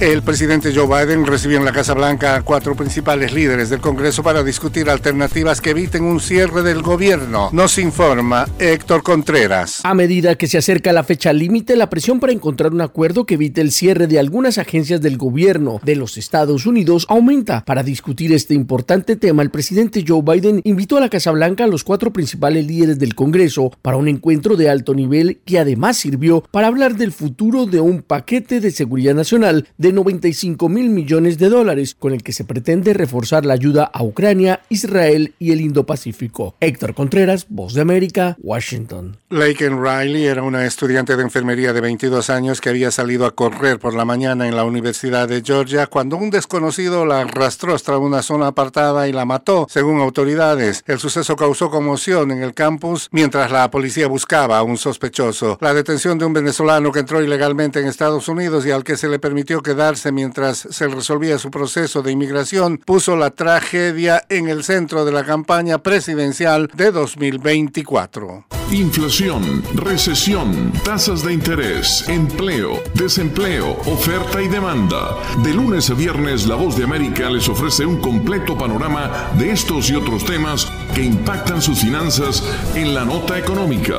[0.00, 4.24] El presidente Joe Biden recibió en la Casa Blanca a cuatro principales líderes del Congreso
[4.24, 7.48] para discutir alternativas que eviten un cierre del gobierno.
[7.52, 9.80] Nos informa Héctor Contreras.
[9.84, 13.34] A medida que se acerca la fecha límite, la presión para encontrar un acuerdo que
[13.34, 17.64] evite el cierre de algunas agencias del gobierno de los Estados Unidos aumenta.
[17.64, 21.68] Para discutir este importante tema, el presidente Joe Biden invitó a la Casa Blanca a
[21.68, 26.42] los cuatro principales líderes del Congreso para un encuentro de alto nivel que además sirvió
[26.50, 31.50] para hablar del futuro de un paquete de seguridad nacional de 95 mil millones de
[31.50, 36.54] dólares, con el que se pretende reforzar la ayuda a Ucrania, Israel y el Indo-Pacífico.
[36.58, 39.18] Héctor Contreras, Voz de América, Washington.
[39.28, 43.78] Laken Riley era una estudiante de enfermería de 22 años que había salido a correr
[43.78, 48.22] por la mañana en la Universidad de Georgia cuando un desconocido la arrastró hasta una
[48.22, 50.82] zona apartada y la mató, según autoridades.
[50.86, 55.58] El suceso causó conmoción en el campus mientras la policía buscaba a un sospechoso.
[55.60, 59.08] La detención de un venezolano que entró ilegalmente en Estados Unidos y al que se
[59.08, 59.73] le permitió que
[60.12, 65.24] mientras se resolvía su proceso de inmigración puso la tragedia en el centro de la
[65.24, 68.46] campaña presidencial de 2024.
[68.70, 75.16] Inflación, recesión, tasas de interés, empleo, desempleo, oferta y demanda.
[75.42, 79.90] De lunes a viernes, La Voz de América les ofrece un completo panorama de estos
[79.90, 82.42] y otros temas que impactan sus finanzas
[82.74, 83.96] en la nota económica.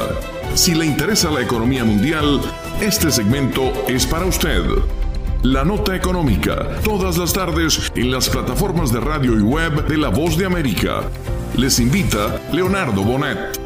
[0.55, 2.41] Si le interesa la economía mundial,
[2.81, 4.63] este segmento es para usted.
[5.45, 10.09] La Nota Económica, todas las tardes en las plataformas de radio y web de La
[10.09, 11.03] Voz de América.
[11.55, 13.64] Les invita Leonardo Bonet.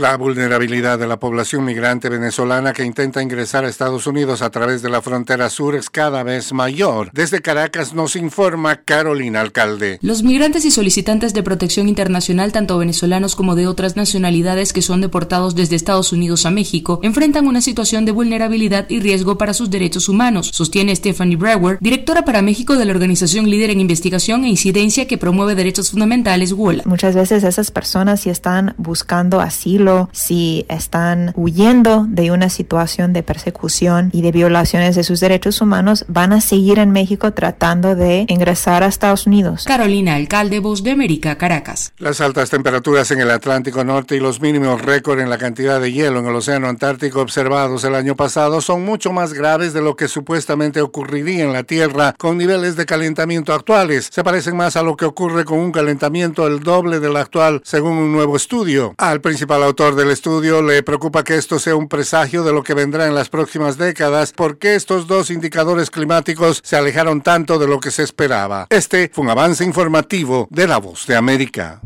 [0.00, 4.80] La vulnerabilidad de la población migrante venezolana que intenta ingresar a Estados Unidos a través
[4.80, 7.10] de la frontera sur es cada vez mayor.
[7.12, 9.98] Desde Caracas nos informa Carolina Alcalde.
[10.00, 15.02] Los migrantes y solicitantes de protección internacional, tanto venezolanos como de otras nacionalidades que son
[15.02, 19.68] deportados desde Estados Unidos a México, enfrentan una situación de vulnerabilidad y riesgo para sus
[19.68, 24.48] derechos humanos, sostiene Stephanie Brewer, directora para México de la organización líder en investigación e
[24.48, 26.84] incidencia que promueve derechos fundamentales WOLA.
[26.86, 33.22] Muchas veces esas personas si están buscando asilo si están huyendo de una situación de
[33.22, 38.24] persecución y de violaciones de sus derechos humanos, van a seguir en México tratando de
[38.28, 39.64] ingresar a Estados Unidos.
[39.66, 41.92] Carolina Alcalde, Voz de América, Caracas.
[41.98, 45.92] Las altas temperaturas en el Atlántico Norte y los mínimos récord en la cantidad de
[45.92, 49.96] hielo en el Océano Antártico observados el año pasado son mucho más graves de lo
[49.96, 54.08] que supuestamente ocurriría en la Tierra con niveles de calentamiento actuales.
[54.10, 57.92] Se parecen más a lo que ocurre con un calentamiento el doble del actual, según
[57.92, 58.94] un nuevo estudio.
[58.98, 63.06] Al principal del estudio le preocupa que esto sea un presagio de lo que vendrá
[63.06, 67.90] en las próximas décadas porque estos dos indicadores climáticos se alejaron tanto de lo que
[67.90, 68.66] se esperaba.
[68.68, 71.80] Este fue un avance informativo de La Voz de América.